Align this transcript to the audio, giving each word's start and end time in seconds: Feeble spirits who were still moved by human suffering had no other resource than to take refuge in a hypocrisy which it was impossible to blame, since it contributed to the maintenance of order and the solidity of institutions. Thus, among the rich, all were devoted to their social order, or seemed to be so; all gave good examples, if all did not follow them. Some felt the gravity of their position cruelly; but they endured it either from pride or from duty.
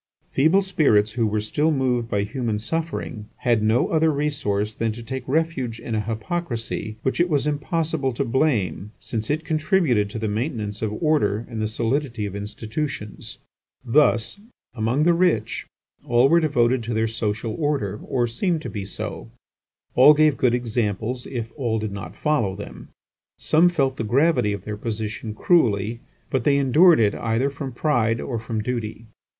Feeble 0.31 0.63
spirits 0.63 1.11
who 1.11 1.27
were 1.27 1.39
still 1.39 1.69
moved 1.69 2.09
by 2.09 2.23
human 2.23 2.57
suffering 2.57 3.27
had 3.41 3.61
no 3.61 3.89
other 3.89 4.11
resource 4.11 4.73
than 4.73 4.91
to 4.93 5.03
take 5.03 5.21
refuge 5.27 5.79
in 5.79 5.93
a 5.93 5.99
hypocrisy 6.01 6.97
which 7.03 7.19
it 7.19 7.29
was 7.29 7.45
impossible 7.45 8.11
to 8.13 8.25
blame, 8.25 8.89
since 8.99 9.29
it 9.29 9.45
contributed 9.45 10.09
to 10.09 10.17
the 10.17 10.27
maintenance 10.27 10.81
of 10.81 10.91
order 11.03 11.45
and 11.47 11.61
the 11.61 11.67
solidity 11.67 12.25
of 12.25 12.35
institutions. 12.35 13.37
Thus, 13.85 14.39
among 14.73 15.03
the 15.03 15.13
rich, 15.13 15.67
all 16.03 16.29
were 16.29 16.39
devoted 16.39 16.81
to 16.85 16.95
their 16.95 17.07
social 17.07 17.53
order, 17.59 17.99
or 18.03 18.25
seemed 18.25 18.63
to 18.63 18.71
be 18.71 18.85
so; 18.85 19.29
all 19.93 20.15
gave 20.15 20.35
good 20.35 20.55
examples, 20.55 21.27
if 21.27 21.51
all 21.55 21.77
did 21.77 21.91
not 21.91 22.15
follow 22.15 22.55
them. 22.55 22.87
Some 23.37 23.69
felt 23.69 23.97
the 23.97 24.03
gravity 24.03 24.51
of 24.51 24.63
their 24.65 24.77
position 24.77 25.35
cruelly; 25.35 25.99
but 26.31 26.43
they 26.43 26.57
endured 26.57 26.99
it 26.99 27.13
either 27.13 27.51
from 27.51 27.71
pride 27.71 28.19
or 28.19 28.39
from 28.39 28.63
duty. 28.63 29.05